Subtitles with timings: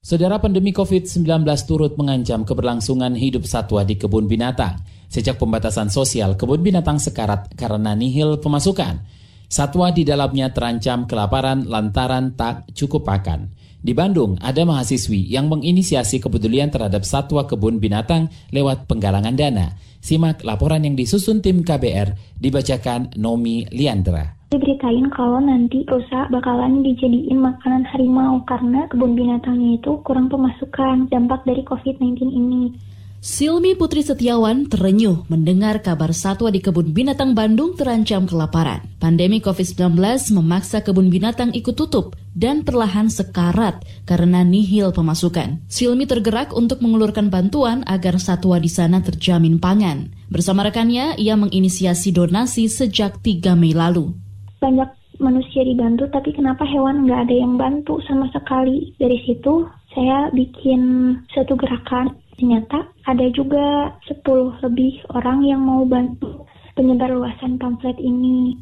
[0.00, 4.80] Saudara pandemi COVID-19 turut mengancam keberlangsungan hidup satwa di kebun binatang.
[5.12, 9.04] Sejak pembatasan sosial, kebun binatang sekarat karena nihil pemasukan.
[9.52, 13.52] Satwa di dalamnya terancam kelaparan lantaran tak cukup pakan.
[13.76, 19.76] Di Bandung, ada mahasiswi yang menginisiasi kepedulian terhadap satwa kebun binatang lewat penggalangan dana.
[20.00, 27.38] Simak laporan yang disusun tim KBR, dibacakan Nomi Liandra diberitain kalau nanti rusa bakalan dijadiin
[27.38, 32.74] makanan harimau karena kebun binatangnya itu kurang pemasukan dampak dari COVID-19 ini.
[33.20, 38.80] Silmi Putri Setiawan terenyuh mendengar kabar satwa di kebun binatang Bandung terancam kelaparan.
[38.96, 40.00] Pandemi COVID-19
[40.34, 45.60] memaksa kebun binatang ikut tutup dan perlahan sekarat karena nihil pemasukan.
[45.68, 50.10] Silmi tergerak untuk mengulurkan bantuan agar satwa di sana terjamin pangan.
[50.32, 54.29] Bersama rekannya, ia menginisiasi donasi sejak 3 Mei lalu
[54.60, 57.98] banyak manusia dibantu tapi kenapa hewan nggak ada yang bantu?
[58.04, 58.92] Sama sekali.
[59.00, 62.14] Dari situ saya bikin satu gerakan.
[62.36, 64.24] Ternyata ada juga 10
[64.64, 68.56] lebih orang yang mau bantu penyebar luasan pamflet ini.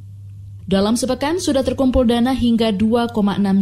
[0.69, 3.15] Dalam sepekan sudah terkumpul dana hingga 2,6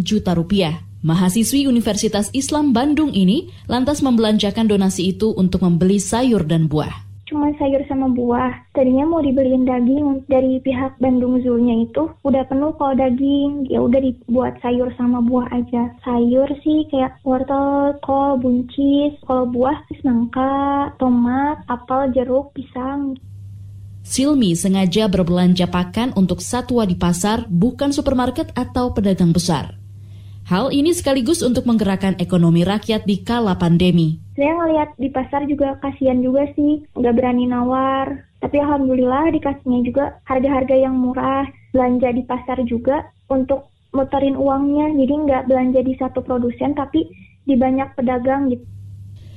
[0.02, 0.80] juta rupiah.
[1.06, 7.50] Mahasiswi Universitas Islam Bandung ini lantas membelanjakan donasi itu untuk membeli sayur dan buah cuma
[7.58, 8.54] sayur sama buah.
[8.72, 14.00] Tadinya mau dibeliin daging dari pihak Bandung Zoo-nya itu udah penuh kalau daging, ya udah
[14.00, 15.90] dibuat sayur sama buah aja.
[16.06, 19.18] Sayur sih kayak wortel, kol, buncis.
[19.26, 23.18] Kalau buah semangka, tomat, apel, jeruk, pisang.
[24.06, 29.74] Silmi sengaja berbelanja pakan untuk satwa di pasar, bukan supermarket atau pedagang besar.
[30.46, 34.25] Hal ini sekaligus untuk menggerakkan ekonomi rakyat di kala pandemi.
[34.36, 38.28] Saya ngeliat di pasar juga kasihan juga sih, nggak berani nawar.
[38.44, 41.48] Tapi alhamdulillah dikasihnya juga harga-harga yang murah.
[41.72, 47.08] Belanja di pasar juga untuk muterin uangnya, jadi nggak belanja di satu produsen tapi
[47.48, 48.75] di banyak pedagang gitu.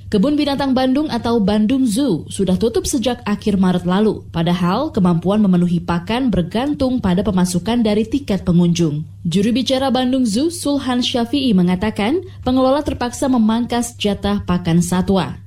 [0.09, 5.77] Kebun Binatang Bandung atau Bandung Zoo sudah tutup sejak akhir Maret lalu, padahal kemampuan memenuhi
[5.77, 9.05] pakan bergantung pada pemasukan dari tiket pengunjung.
[9.21, 15.37] Juru bicara Bandung Zoo, Sulhan Syafi'i mengatakan, pengelola terpaksa memangkas jatah pakan satwa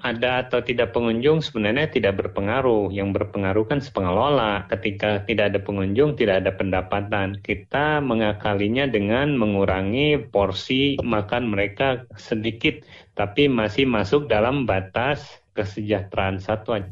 [0.00, 2.92] ada atau tidak pengunjung sebenarnya tidak berpengaruh.
[2.92, 4.64] Yang berpengaruh kan pengelola.
[4.68, 7.40] Ketika tidak ada pengunjung, tidak ada pendapatan.
[7.40, 12.80] Kita mengakalinya dengan mengurangi porsi makan mereka sedikit,
[13.14, 15.24] tapi masih masuk dalam batas
[15.54, 16.84] kesejahteraan satwa.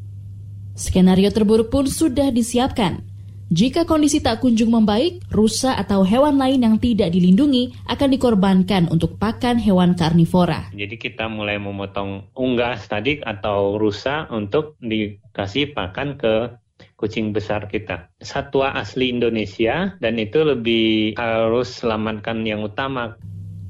[0.79, 3.18] Skenario terburuk pun sudah disiapkan.
[3.49, 9.17] Jika kondisi tak kunjung membaik, rusa atau hewan lain yang tidak dilindungi akan dikorbankan untuk
[9.17, 10.69] pakan hewan karnivora.
[10.77, 16.61] Jadi kita mulai memotong unggas tadi atau rusa untuk dikasih pakan ke
[17.01, 18.13] kucing besar kita.
[18.21, 23.17] Satwa asli Indonesia dan itu lebih harus selamatkan yang utama.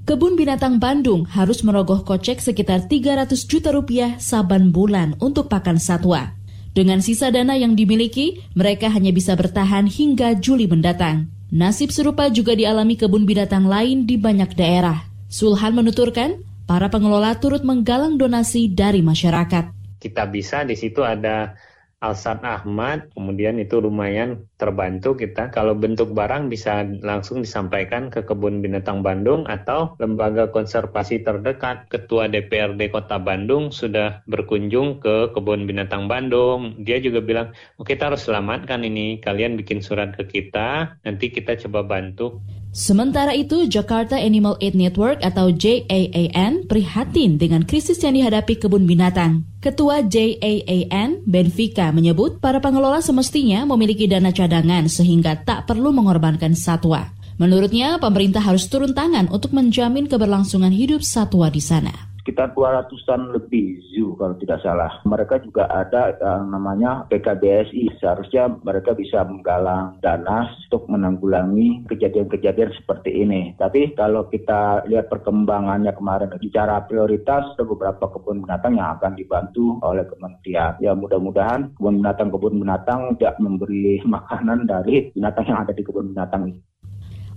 [0.09, 6.38] Kebun Binatang Bandung harus merogoh kocek sekitar 300 juta rupiah saban bulan untuk pakan satwa.
[6.79, 11.27] Dengan sisa dana yang dimiliki, mereka hanya bisa bertahan hingga Juli mendatang.
[11.51, 15.03] Nasib serupa juga dialami kebun binatang lain di banyak daerah.
[15.27, 16.39] Sulhan menuturkan,
[16.71, 19.75] para pengelola turut menggalang donasi dari masyarakat.
[19.99, 21.59] Kita bisa di situ ada
[21.99, 25.51] Alsat Ahmad, kemudian itu lumayan terbantu kita.
[25.51, 31.91] Kalau bentuk barang bisa langsung disampaikan ke Kebun Binatang Bandung atau lembaga konservasi terdekat.
[31.91, 36.79] Ketua DPRD Kota Bandung sudah berkunjung ke Kebun Binatang Bandung.
[36.79, 37.51] Dia juga bilang,
[37.83, 39.19] oh, kita harus selamatkan ini.
[39.19, 42.39] Kalian bikin surat ke kita, nanti kita coba bantu.
[42.79, 49.43] Sementara itu, Jakarta Animal Aid Network atau JAAN prihatin dengan krisis yang dihadapi kebun binatang.
[49.59, 57.11] Ketua JAAN, Benfica, menyebut para pengelola semestinya memiliki dana cadangan sehingga tak perlu mengorbankan satwa.
[57.43, 63.81] Menurutnya, pemerintah harus turun tangan untuk menjamin keberlangsungan hidup satwa di sana sekitar 200-an lebih
[63.89, 65.01] zoo kalau tidak salah.
[65.09, 67.97] Mereka juga ada yang namanya PKBSI.
[67.97, 73.57] Seharusnya mereka bisa menggalang dana untuk menanggulangi kejadian-kejadian seperti ini.
[73.57, 79.81] Tapi kalau kita lihat perkembangannya kemarin bicara prioritas ada beberapa kebun binatang yang akan dibantu
[79.81, 80.77] oleh kementerian.
[80.85, 86.13] Ya mudah-mudahan kebun binatang kebun binatang tidak memberi makanan dari binatang yang ada di kebun
[86.13, 86.61] binatang ini.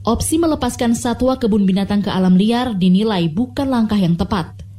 [0.04, 4.70] Opsi melepaskan satwa kebun binatang ke alam liar dinilai bukan langkah yang tepat.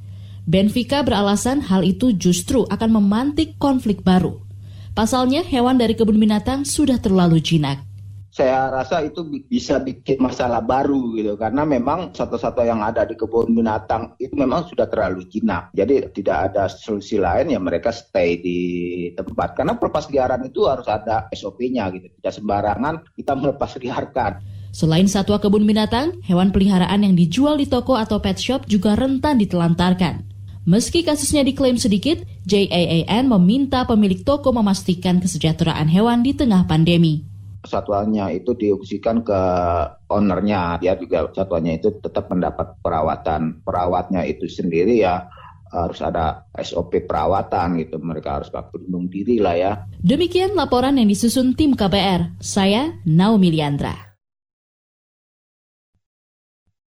[0.42, 4.42] Benfica beralasan hal itu justru akan memantik konflik baru.
[4.90, 7.86] Pasalnya, hewan dari kebun binatang sudah terlalu jinak.
[8.32, 13.52] Saya rasa itu bisa bikin masalah baru gitu karena memang satu-satu yang ada di kebun
[13.52, 15.68] binatang itu memang sudah terlalu jinak.
[15.76, 18.58] Jadi tidak ada solusi lain ya mereka stay di
[19.12, 19.52] tempat.
[19.52, 22.08] Karena pelepas liaran itu harus ada SOP-nya gitu.
[22.08, 24.32] Tidak sembarangan kita melepas liarkan.
[24.72, 29.36] Selain satwa kebun binatang, hewan peliharaan yang dijual di toko atau pet shop juga rentan
[29.36, 30.31] ditelantarkan.
[30.62, 37.26] Meski kasusnya diklaim sedikit, JAAN meminta pemilik toko memastikan kesejahteraan hewan di tengah pandemi.
[37.66, 39.40] Satwanya itu diungsikan ke
[40.06, 40.78] ownernya.
[40.78, 43.62] Dia juga satwanya itu tetap mendapat perawatan.
[43.66, 45.26] Perawatnya itu sendiri ya
[45.72, 47.98] harus ada SOP perawatan gitu.
[47.98, 49.72] Mereka harus berlindung diri lah ya.
[49.98, 54.11] Demikian laporan yang disusun tim KBR saya Naomi Liandra